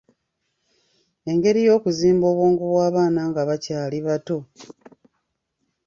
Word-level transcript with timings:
Engeri 1.31 1.59
y’okuzimba 1.67 2.25
obwongo 2.31 2.63
bw'abaana 2.71 3.21
nga 3.29 3.41
bakyali 3.49 3.99
bato. 4.07 4.37